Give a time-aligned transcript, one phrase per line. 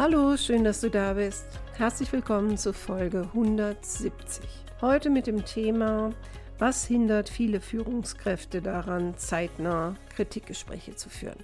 [0.00, 1.44] Hallo, schön, dass du da bist.
[1.76, 4.44] Herzlich willkommen zur Folge 170.
[4.80, 6.12] Heute mit dem Thema,
[6.56, 11.42] was hindert viele Führungskräfte daran, zeitnah Kritikgespräche zu führen.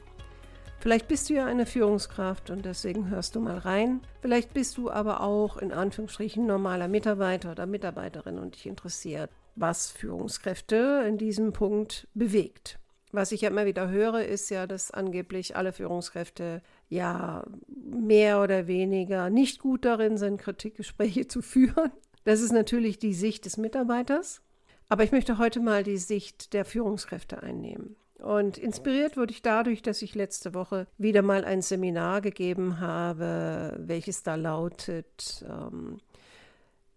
[0.79, 4.03] Vielleicht bist du ja eine Führungskraft und deswegen hörst du mal rein.
[4.23, 9.91] Vielleicht bist du aber auch in Anführungsstrichen normaler Mitarbeiter oder Mitarbeiterin und dich interessiert, was
[9.91, 12.79] Führungskräfte in diesem Punkt bewegt.
[13.15, 18.67] Was ich ja immer wieder höre, ist ja, dass angeblich alle Führungskräfte ja mehr oder
[18.67, 21.93] weniger nicht gut darin sind, Kritikgespräche zu führen.
[22.25, 24.43] Das ist natürlich die Sicht des Mitarbeiters.
[24.89, 27.95] Aber ich möchte heute mal die Sicht der Führungskräfte einnehmen.
[28.19, 33.77] Und inspiriert wurde ich dadurch, dass ich letzte Woche wieder mal ein Seminar gegeben habe,
[33.79, 35.99] welches da lautet, ähm,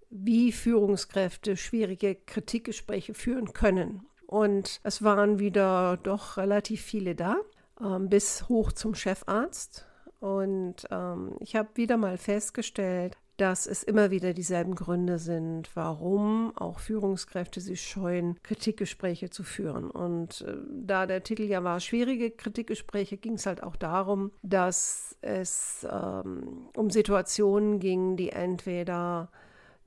[0.10, 4.08] wie Führungskräfte schwierige Kritikgespräche führen können.
[4.28, 7.38] Und es waren wieder doch relativ viele da,
[7.82, 9.86] ähm, bis hoch zum Chefarzt.
[10.20, 16.52] Und ähm, ich habe wieder mal festgestellt, dass es immer wieder dieselben Gründe sind, warum
[16.58, 19.92] auch Führungskräfte sich scheuen, Kritikgespräche zu führen.
[19.92, 25.16] Und äh, da der Titel ja war schwierige Kritikgespräche, ging es halt auch darum, dass
[25.22, 29.30] es ähm, um Situationen ging, die entweder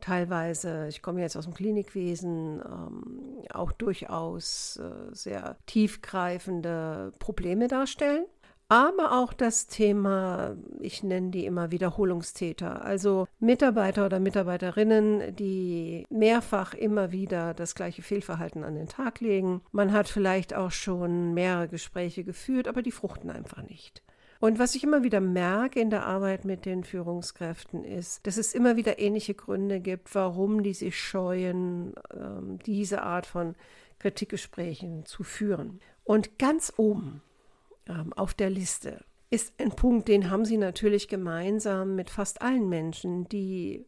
[0.00, 8.26] teilweise, ich komme jetzt aus dem Klinikwesen, ähm, auch durchaus äh, sehr tiefgreifende Probleme darstellen
[8.70, 16.74] aber auch das Thema, ich nenne die immer Wiederholungstäter, also Mitarbeiter oder Mitarbeiterinnen, die mehrfach
[16.74, 19.60] immer wieder das gleiche Fehlverhalten an den Tag legen.
[19.72, 24.04] Man hat vielleicht auch schon mehrere Gespräche geführt, aber die fruchten einfach nicht.
[24.40, 28.54] Und was ich immer wieder merke in der Arbeit mit den Führungskräften ist, dass es
[28.54, 33.54] immer wieder ähnliche Gründe gibt, warum die sich scheuen, ähm, diese Art von
[33.98, 35.80] Kritikgesprächen zu führen.
[36.04, 37.22] Und ganz oben
[37.86, 39.04] ähm, auf der Liste.
[39.28, 43.86] Ist ein Punkt, den haben Sie natürlich gemeinsam mit fast allen Menschen, die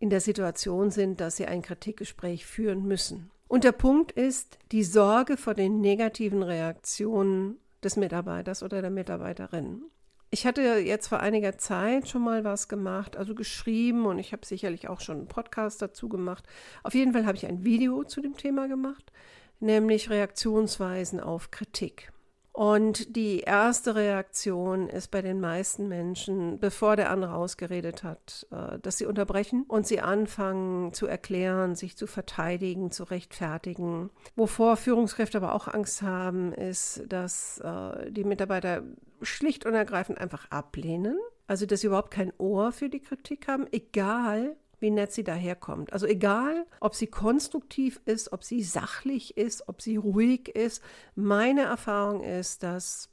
[0.00, 3.30] in der Situation sind, dass sie ein Kritikgespräch führen müssen.
[3.46, 9.82] Und der Punkt ist die Sorge vor den negativen Reaktionen des Mitarbeiters oder der Mitarbeiterin.
[10.30, 14.46] Ich hatte jetzt vor einiger Zeit schon mal was gemacht, also geschrieben und ich habe
[14.46, 16.44] sicherlich auch schon einen Podcast dazu gemacht.
[16.82, 19.12] Auf jeden Fall habe ich ein Video zu dem Thema gemacht,
[19.60, 22.12] nämlich Reaktionsweisen auf Kritik.
[22.52, 28.78] Und die erste Reaktion ist bei den meisten Menschen, bevor der andere ausgeredet hat, äh,
[28.78, 34.10] dass sie unterbrechen und sie anfangen zu erklären, sich zu verteidigen, zu rechtfertigen.
[34.36, 38.82] Wovor Führungskräfte aber auch Angst haben, ist, dass äh, die Mitarbeiter
[39.22, 41.18] schlicht und ergreifend einfach ablehnen.
[41.46, 45.92] Also, dass sie überhaupt kein Ohr für die Kritik haben, egal wie nett sie daherkommt.
[45.92, 50.82] Also egal, ob sie konstruktiv ist, ob sie sachlich ist, ob sie ruhig ist.
[51.14, 53.08] Meine Erfahrung ist, dass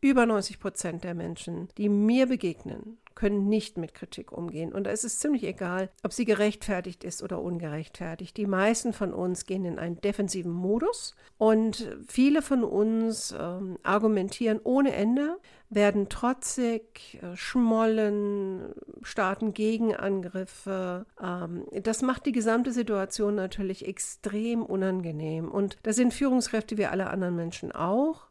[0.00, 4.72] über 90 Prozent der Menschen, die mir begegnen, können nicht mit Kritik umgehen.
[4.72, 8.36] Und es ist ziemlich egal, ob sie gerechtfertigt ist oder ungerechtfertigt.
[8.36, 14.60] Die meisten von uns gehen in einen defensiven Modus und viele von uns ähm, argumentieren
[14.62, 15.38] ohne Ende,
[15.70, 21.06] werden trotzig, äh, schmollen, starten Gegenangriffe.
[21.20, 25.50] Ähm, das macht die gesamte Situation natürlich extrem unangenehm.
[25.50, 28.28] Und da sind Führungskräfte wie alle anderen Menschen auch.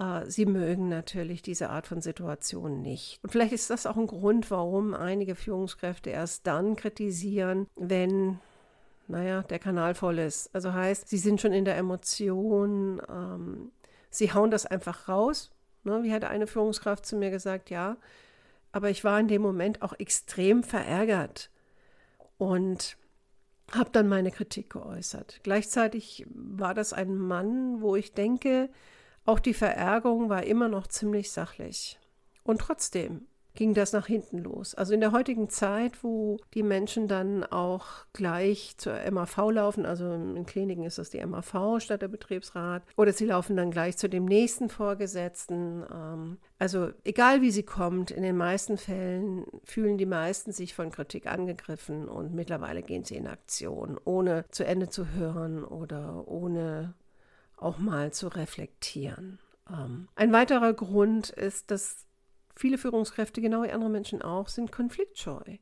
[0.00, 3.20] Äh, sie mögen natürlich diese Art von Situation nicht.
[3.22, 8.40] Und vielleicht ist das auch ein Grund, warum einige Führungskräfte erst dann kritisieren, wenn
[9.06, 10.54] naja, der Kanal voll ist.
[10.54, 13.72] Also heißt, sie sind schon in der Emotion, ähm,
[14.08, 15.50] sie hauen das einfach raus.
[15.84, 16.02] Ne?
[16.02, 17.96] Wie hat eine Führungskraft zu mir gesagt, ja,
[18.72, 21.50] aber ich war in dem Moment auch extrem verärgert
[22.38, 22.96] und
[23.72, 25.40] habe dann meine Kritik geäußert.
[25.42, 28.68] Gleichzeitig war das ein Mann, wo ich denke,
[29.24, 31.98] auch die Verärgerung war immer noch ziemlich sachlich.
[32.42, 34.74] Und trotzdem ging das nach hinten los.
[34.74, 40.12] Also in der heutigen Zeit, wo die Menschen dann auch gleich zur MAV laufen, also
[40.12, 44.08] in Kliniken ist das die MAV statt der Betriebsrat, oder sie laufen dann gleich zu
[44.08, 45.84] dem nächsten Vorgesetzten.
[45.92, 50.90] Ähm, also egal wie sie kommt, in den meisten Fällen fühlen die meisten sich von
[50.90, 56.94] Kritik angegriffen und mittlerweile gehen sie in Aktion, ohne zu Ende zu hören oder ohne
[57.62, 59.38] auch mal zu reflektieren.
[59.68, 62.06] Ähm, ein weiterer Grund ist, dass
[62.54, 65.58] viele Führungskräfte, genau wie andere Menschen auch, sind konfliktscheu.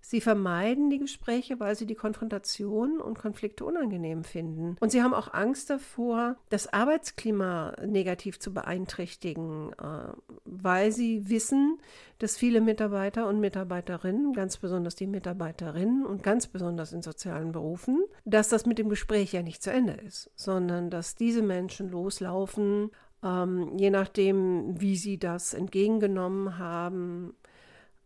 [0.00, 4.76] Sie vermeiden die Gespräche, weil sie die Konfrontation und Konflikte unangenehm finden.
[4.80, 10.12] Und sie haben auch Angst davor, das Arbeitsklima negativ zu beeinträchtigen, äh,
[10.44, 11.78] weil sie wissen,
[12.18, 18.04] dass viele Mitarbeiter und Mitarbeiterinnen, ganz besonders die Mitarbeiterinnen und ganz besonders in sozialen Berufen,
[18.24, 22.90] dass das mit dem Gespräch ja nicht zu Ende ist, sondern dass diese Menschen loslaufen,
[23.22, 27.34] ähm, je nachdem, wie sie das entgegengenommen haben,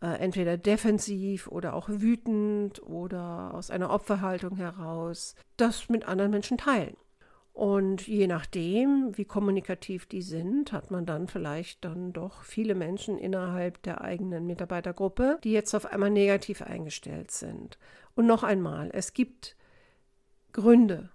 [0.03, 6.59] äh, entweder defensiv oder auch wütend oder aus einer Opferhaltung heraus, das mit anderen Menschen
[6.59, 6.97] teilen.
[7.53, 13.19] Und je nachdem, wie kommunikativ die sind, hat man dann vielleicht dann doch viele Menschen
[13.19, 17.79] innerhalb der eigenen Mitarbeitergruppe, die jetzt auf einmal negativ eingestellt sind.
[18.15, 19.57] Und noch einmal, es gibt
[20.53, 21.11] Gründe,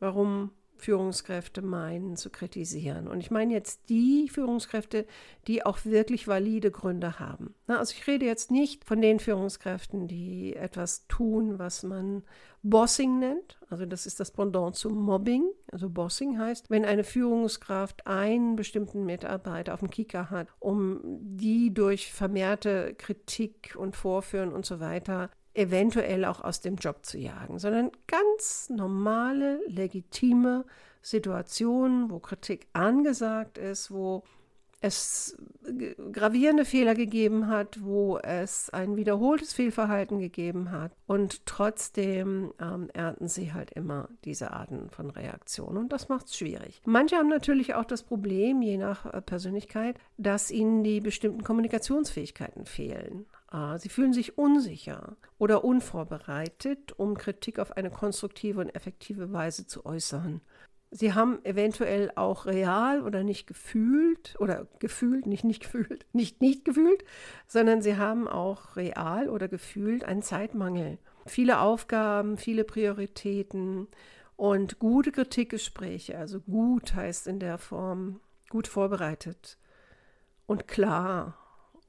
[0.00, 0.50] warum
[0.80, 3.06] Führungskräfte meinen zu kritisieren.
[3.06, 5.06] Und ich meine jetzt die Führungskräfte,
[5.46, 7.54] die auch wirklich valide Gründe haben.
[7.66, 12.22] Na, also ich rede jetzt nicht von den Führungskräften, die etwas tun, was man
[12.62, 13.58] Bossing nennt.
[13.70, 15.44] Also das ist das Pendant zu Mobbing.
[15.72, 21.72] Also Bossing heißt, wenn eine Führungskraft einen bestimmten Mitarbeiter auf dem Kicker hat, um die
[21.72, 27.58] durch vermehrte Kritik und Vorführen und so weiter eventuell auch aus dem Job zu jagen,
[27.58, 30.64] sondern ganz normale, legitime
[31.02, 34.22] Situationen, wo Kritik angesagt ist, wo
[34.82, 35.36] es
[36.12, 40.92] gravierende Fehler gegeben hat, wo es ein wiederholtes Fehlverhalten gegeben hat.
[41.06, 45.76] Und trotzdem ähm, ernten sie halt immer diese Arten von Reaktionen.
[45.76, 46.80] Und das macht es schwierig.
[46.86, 52.64] Manche haben natürlich auch das Problem, je nach äh, Persönlichkeit, dass ihnen die bestimmten Kommunikationsfähigkeiten
[52.64, 53.26] fehlen.
[53.78, 59.84] Sie fühlen sich unsicher oder unvorbereitet, um Kritik auf eine konstruktive und effektive Weise zu
[59.84, 60.40] äußern.
[60.92, 66.64] Sie haben eventuell auch real oder nicht gefühlt oder gefühlt, nicht nicht gefühlt, nicht nicht
[66.64, 67.04] gefühlt,
[67.48, 70.98] sondern sie haben auch real oder gefühlt einen Zeitmangel.
[71.26, 73.88] Viele Aufgaben, viele Prioritäten
[74.36, 79.58] und gute Kritikgespräche, also gut heißt in der Form gut vorbereitet
[80.46, 81.39] und klar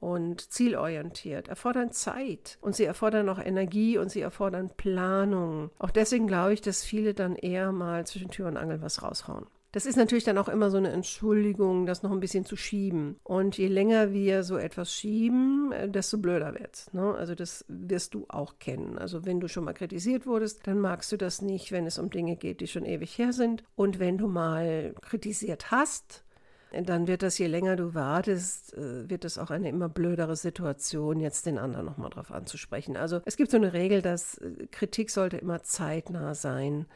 [0.02, 5.70] und zielorientiert, erfordern Zeit und sie erfordern auch Energie und sie erfordern Planung.
[5.78, 9.46] Auch deswegen glaube ich, dass viele dann eher mal zwischen Tür und Angel was raushauen.
[9.70, 13.16] Das ist natürlich dann auch immer so eine Entschuldigung, das noch ein bisschen zu schieben.
[13.22, 16.92] Und je länger wir so etwas schieben, äh, desto blöder wird's.
[16.92, 17.14] Ne?
[17.14, 18.98] Also das wirst du auch kennen.
[18.98, 22.10] Also wenn du schon mal kritisiert wurdest, dann magst du das nicht, wenn es um
[22.10, 23.64] Dinge geht, die schon ewig her sind.
[23.74, 26.24] Und wenn du mal kritisiert hast,
[26.72, 31.20] dann wird das, je länger du wartest, äh, wird es auch eine immer blödere Situation,
[31.20, 32.96] jetzt den anderen nochmal drauf anzusprechen.
[32.96, 36.86] Also es gibt so eine Regel, dass äh, Kritik sollte immer zeitnah sein.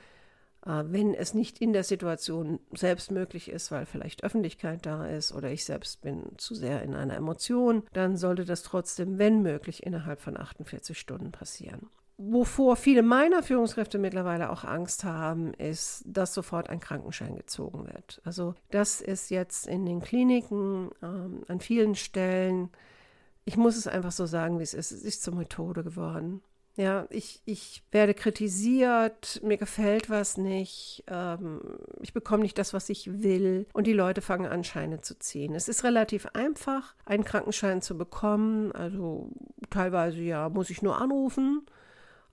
[0.64, 5.32] Äh, wenn es nicht in der Situation selbst möglich ist, weil vielleicht Öffentlichkeit da ist
[5.32, 9.84] oder ich selbst bin zu sehr in einer Emotion, dann sollte das trotzdem, wenn möglich,
[9.84, 11.88] innerhalb von 48 Stunden passieren.
[12.18, 18.22] Wovor viele meiner Führungskräfte mittlerweile auch Angst haben, ist, dass sofort ein Krankenschein gezogen wird.
[18.24, 22.70] Also das ist jetzt in den Kliniken ähm, an vielen Stellen,
[23.44, 26.40] ich muss es einfach so sagen, wie es ist, es ist zur Methode geworden.
[26.76, 31.60] Ja, ich, ich werde kritisiert, mir gefällt was nicht, ähm,
[32.00, 35.54] ich bekomme nicht das, was ich will und die Leute fangen an, Scheine zu ziehen.
[35.54, 39.30] Es ist relativ einfach, einen Krankenschein zu bekommen, also
[39.70, 41.66] teilweise ja, muss ich nur anrufen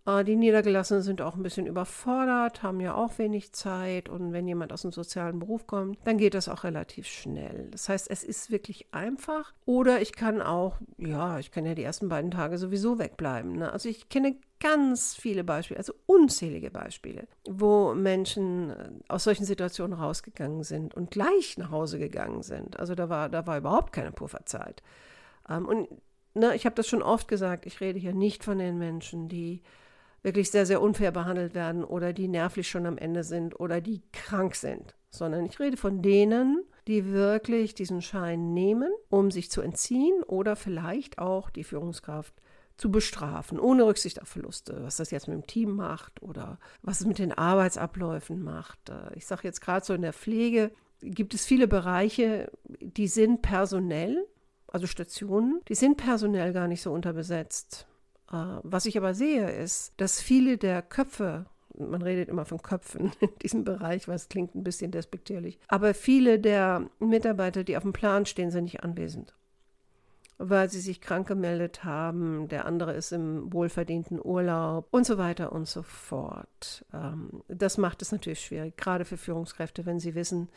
[0.06, 4.74] die Niedergelassenen sind auch ein bisschen überfordert, haben ja auch wenig Zeit und wenn jemand
[4.74, 7.70] aus dem sozialen Beruf kommt, dann geht das auch relativ schnell.
[7.72, 11.84] Das heißt, es ist wirklich einfach oder ich kann auch, ja, ich kann ja die
[11.84, 13.54] ersten beiden Tage sowieso wegbleiben.
[13.54, 13.72] Ne?
[13.72, 19.98] Also ich kenne ganz viele Beispiele, also unzählige Beispiele, wo Menschen äh, aus solchen Situationen
[19.98, 22.78] rausgegangen sind und gleich nach Hause gegangen sind.
[22.78, 24.84] Also da war, da war überhaupt keine Pufferzeit.
[25.50, 25.88] Ähm, und
[26.34, 29.62] ne, ich habe das schon oft gesagt, ich rede hier nicht von den Menschen, die
[30.24, 34.02] wirklich sehr, sehr unfair behandelt werden oder die nervlich schon am Ende sind oder die
[34.12, 39.62] krank sind, sondern ich rede von denen, die wirklich diesen Schein nehmen, um sich zu
[39.62, 42.34] entziehen oder vielleicht auch die Führungskraft
[42.78, 47.02] zu bestrafen, ohne Rücksicht auf Verluste, was das jetzt mit dem Team macht oder was
[47.02, 48.90] es mit den Arbeitsabläufen macht.
[48.90, 53.42] Äh, ich sage jetzt gerade so in der Pflege gibt es viele Bereiche, die sind
[53.42, 54.26] personell,
[54.68, 57.88] also Stationen, die sind personell gar nicht so unterbesetzt.
[58.32, 61.46] Äh, was ich aber sehe, ist, dass viele der Köpfe,
[61.78, 66.40] man redet immer von Köpfen in diesem Bereich, was klingt ein bisschen despektierlich, aber viele
[66.40, 69.34] der Mitarbeiter, die auf dem Plan stehen, sind nicht anwesend.
[70.38, 75.52] Weil sie sich krank gemeldet haben, der andere ist im wohlverdienten Urlaub und so weiter
[75.52, 76.86] und so fort.
[76.94, 80.50] Ähm, das macht es natürlich schwierig, gerade für Führungskräfte, wenn sie wissen,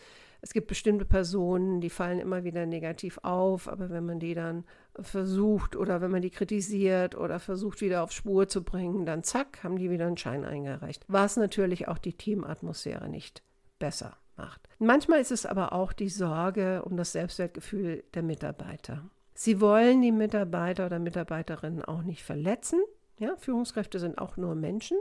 [0.43, 4.65] es gibt bestimmte Personen, die fallen immer wieder negativ auf, aber wenn man die dann
[5.01, 9.65] versucht oder wenn man die kritisiert oder versucht wieder auf Spur zu bringen, dann zack,
[9.65, 11.05] haben die wieder einen Schein eingereicht.
[11.09, 13.43] Was natürlich auch die Teamatmosphäre nicht
[13.79, 14.69] besser macht.
[14.79, 19.03] Manchmal ist es aber auch die Sorge um das Selbstwertgefühl der Mitarbeiter.
[19.39, 22.81] Sie wollen die Mitarbeiter oder Mitarbeiterinnen auch nicht verletzen.
[23.19, 24.97] Ja, Führungskräfte sind auch nur Menschen.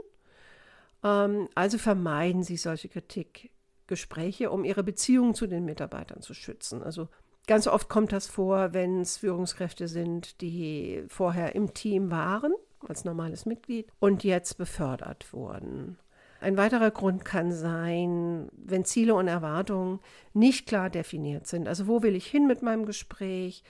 [1.02, 6.82] Ähm, also vermeiden sie solche Kritikgespräche, um ihre Beziehungen zu den Mitarbeitern zu schützen.
[6.82, 7.08] Also
[7.46, 12.52] ganz oft kommt das vor, wenn es Führungskräfte sind, die vorher im Team waren
[12.86, 15.98] als normales Mitglied und jetzt befördert wurden.
[16.42, 20.00] Ein weiterer Grund kann sein, wenn Ziele und Erwartungen
[20.34, 21.66] nicht klar definiert sind.
[21.66, 23.64] Also wo will ich hin mit meinem Gespräch?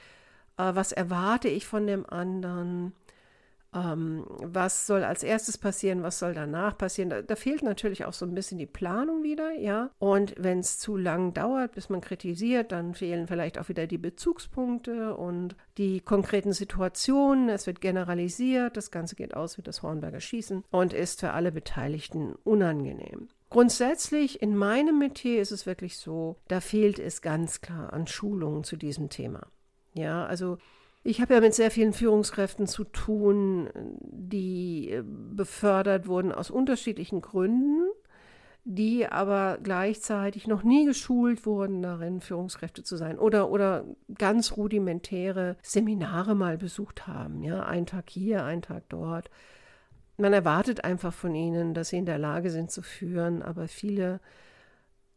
[0.57, 2.93] Äh, was erwarte ich von dem anderen?
[3.75, 6.03] Ähm, was soll als erstes passieren?
[6.03, 7.11] Was soll danach passieren?
[7.11, 9.91] Da, da fehlt natürlich auch so ein bisschen die Planung wieder, ja.
[9.99, 13.99] Und wenn es zu lang dauert, bis man kritisiert, dann fehlen vielleicht auch wieder die
[13.99, 17.49] Bezugspunkte und die konkreten Situationen.
[17.49, 18.77] Es wird generalisiert.
[18.77, 23.29] Das Ganze geht aus wie das Hornberger Schießen und ist für alle Beteiligten unangenehm.
[23.51, 28.65] Grundsätzlich in meinem Metier ist es wirklich so, da fehlt es ganz klar an Schulungen
[28.65, 29.47] zu diesem Thema.
[29.97, 30.59] Ja, also
[31.03, 33.71] ich habe ja mit sehr vielen Führungskräften zu tun,
[34.03, 37.89] die äh, befördert wurden aus unterschiedlichen Gründen,
[38.65, 43.85] die aber gleichzeitig noch nie geschult wurden darin, Führungskräfte zu sein oder, oder
[44.19, 47.45] ganz rudimentäre Seminare mal besucht haben.
[47.45, 49.31] Ja, ein Tag hier, ein Tag dort.
[50.17, 54.19] Man erwartet einfach von ihnen, dass sie in der Lage sind zu führen, aber viele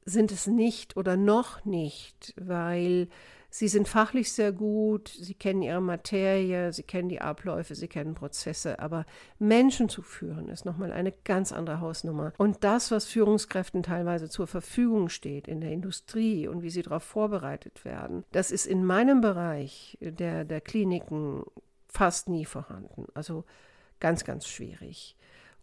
[0.05, 3.07] sind es nicht oder noch nicht, weil
[3.51, 8.13] Sie sind fachlich sehr gut, sie kennen ihre Materie, sie kennen die Abläufe, sie kennen
[8.13, 9.05] Prozesse, aber
[9.39, 12.33] Menschen zu führen ist nochmal eine ganz andere Hausnummer.
[12.37, 17.03] Und das, was Führungskräften teilweise zur Verfügung steht in der Industrie und wie sie darauf
[17.03, 21.43] vorbereitet werden, das ist in meinem Bereich der, der Kliniken
[21.87, 23.07] fast nie vorhanden.
[23.15, 23.45] Also
[23.99, 25.15] ganz, ganz schwierig.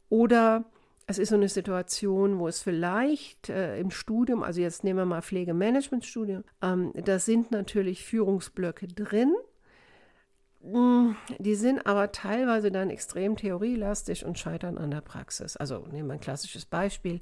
[0.08, 0.64] Oder
[1.06, 5.06] es ist so eine Situation, wo es vielleicht äh, im Studium, also jetzt nehmen wir
[5.06, 9.32] mal Pflegemanagement-Studium, ähm, da sind natürlich Führungsblöcke drin.
[10.62, 15.56] Mm, die sind aber teilweise dann extrem theorielastig und scheitern an der Praxis.
[15.56, 17.20] Also nehmen wir ein klassisches Beispiel.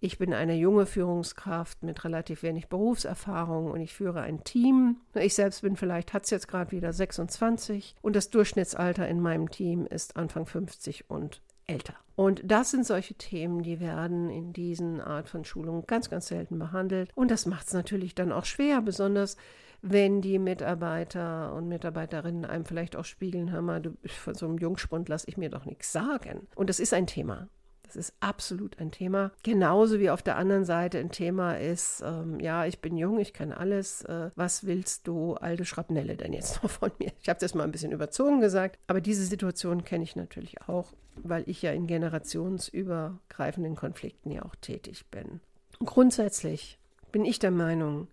[0.00, 4.96] Ich bin eine junge Führungskraft mit relativ wenig Berufserfahrung und ich führe ein Team.
[5.14, 9.48] Ich selbst bin vielleicht, hat es jetzt gerade wieder 26 und das Durchschnittsalter in meinem
[9.48, 11.40] Team ist Anfang 50 und
[11.72, 11.94] älter.
[12.14, 16.58] Und das sind solche Themen, die werden in diesen Art von Schulungen ganz, ganz selten
[16.58, 17.10] behandelt.
[17.14, 19.36] Und das macht es natürlich dann auch schwer, besonders
[19.80, 24.58] wenn die Mitarbeiter und Mitarbeiterinnen einem vielleicht auch spiegeln, hör mal, du, von so einem
[24.58, 26.46] Jungspund lasse ich mir doch nichts sagen.
[26.54, 27.48] Und das ist ein Thema.
[27.92, 29.32] Das ist absolut ein Thema.
[29.42, 33.34] Genauso wie auf der anderen Seite ein Thema ist, ähm, ja, ich bin jung, ich
[33.34, 34.00] kann alles.
[34.02, 37.12] Äh, was willst du, alte Schrapnelle, denn jetzt noch von mir?
[37.20, 40.94] Ich habe das mal ein bisschen überzogen gesagt, aber diese Situation kenne ich natürlich auch,
[41.16, 45.40] weil ich ja in generationsübergreifenden Konflikten ja auch tätig bin.
[45.84, 46.78] Grundsätzlich
[47.10, 48.08] bin ich der Meinung,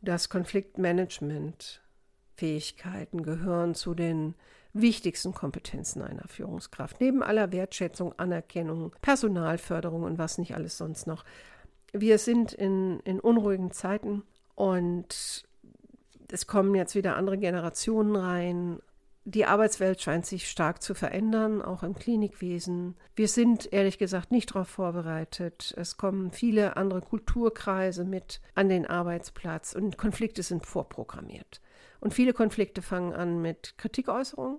[0.00, 1.82] dass Konfliktmanagement
[2.36, 4.36] Fähigkeiten gehören zu den
[4.72, 7.00] wichtigsten Kompetenzen einer Führungskraft.
[7.00, 11.24] Neben aller Wertschätzung, Anerkennung, Personalförderung und was nicht alles sonst noch.
[11.92, 14.22] Wir sind in, in unruhigen Zeiten
[14.54, 15.44] und
[16.30, 18.78] es kommen jetzt wieder andere Generationen rein.
[19.24, 22.96] Die Arbeitswelt scheint sich stark zu verändern, auch im Klinikwesen.
[23.14, 25.74] Wir sind ehrlich gesagt nicht darauf vorbereitet.
[25.76, 31.60] Es kommen viele andere Kulturkreise mit an den Arbeitsplatz und Konflikte sind vorprogrammiert.
[32.00, 34.58] Und viele Konflikte fangen an mit Kritikäußerungen.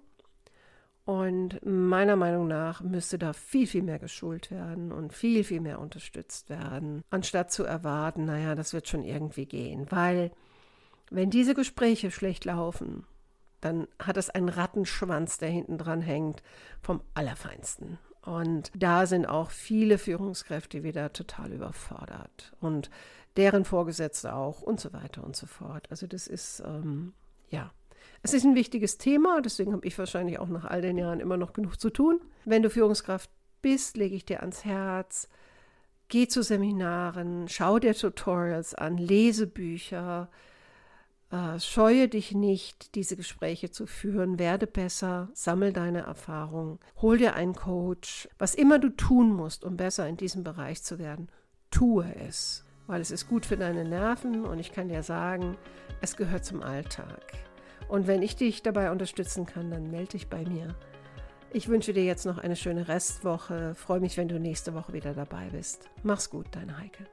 [1.06, 5.80] Und meiner Meinung nach müsste da viel, viel mehr geschult werden und viel, viel mehr
[5.80, 9.88] unterstützt werden, anstatt zu erwarten, naja, das wird schon irgendwie gehen.
[9.90, 10.32] Weil
[11.10, 13.06] wenn diese Gespräche schlecht laufen,
[13.62, 16.44] dann hat es einen Rattenschwanz, der hinten dran hängt,
[16.82, 17.98] vom Allerfeinsten.
[18.22, 22.90] Und da sind auch viele Führungskräfte wieder total überfordert und
[23.38, 25.88] deren Vorgesetzte auch und so weiter und so fort.
[25.90, 27.14] Also das ist ähm,
[27.50, 27.72] ja,
[28.22, 31.38] es ist ein wichtiges Thema, deswegen habe ich wahrscheinlich auch nach all den Jahren immer
[31.38, 32.20] noch genug zu tun.
[32.46, 33.30] Wenn du Führungskraft
[33.62, 35.30] bist, lege ich dir ans Herz,
[36.10, 40.30] geh zu Seminaren, schau dir Tutorials an, lese Bücher,
[41.32, 47.36] äh, scheue dich nicht, diese Gespräche zu führen, werde besser, sammel deine Erfahrung, hol dir
[47.36, 48.28] einen Coach.
[48.38, 51.30] Was immer du tun musst, um besser in diesem Bereich zu werden,
[51.72, 55.58] tue es weil es ist gut für deine Nerven und ich kann dir sagen,
[56.02, 57.22] es gehört zum Alltag.
[57.88, 60.76] Und wenn ich dich dabei unterstützen kann, dann melde dich bei mir.
[61.54, 63.76] Ich wünsche dir jetzt noch eine schöne Restwoche.
[63.76, 65.88] Freue mich, wenn du nächste Woche wieder dabei bist.
[66.02, 67.06] Mach's gut, deine Heike.